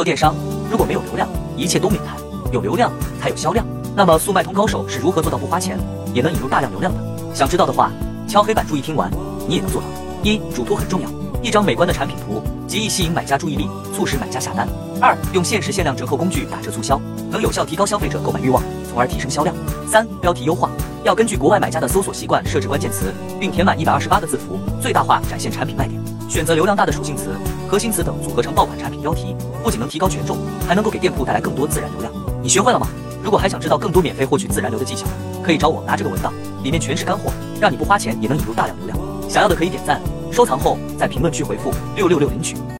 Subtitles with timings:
[0.00, 0.34] 做电商
[0.70, 1.28] 如果没有流量，
[1.58, 2.16] 一切都免谈；
[2.50, 3.62] 有流量才有销量。
[3.94, 5.78] 那么速卖通高手是如何做到不花钱
[6.14, 6.98] 也能引入大量流量的？
[7.34, 7.92] 想知道的话，
[8.26, 9.10] 敲黑板注意听完，
[9.46, 9.86] 你也能做到。
[10.22, 11.08] 一、主图很重要，
[11.42, 14.66] 一张美观的产品图极易吸引买家注意力，促使买家下单。
[15.02, 16.98] 二、用限时限量折扣工具打折促销，
[17.30, 19.54] 能有效提高消费者购买欲望，从而提升销量。
[19.86, 20.70] 三、标题优化，
[21.04, 26.00] 要根据国外买家的搜索习惯设置关键词，并填满一百二十八个字符，最大化展现产品卖点。
[26.30, 27.34] 选择流量大的属性词、
[27.68, 29.34] 核心词等组合成爆款产品标题，
[29.64, 32.12] 不仅能提高权重，还能够给店铺带来更多自然流量。
[32.40, 32.86] 你学会了吗？
[33.20, 35.08] 如果还想知道更多免费获取自然流的技巧，
[35.42, 36.32] 可以找我拿这个文档，
[36.62, 38.96] 里面全是干货，让你不花钱也能引入大量流量。
[39.28, 42.56] 想要的可以点赞、收藏后，在评论区回复六六六领取。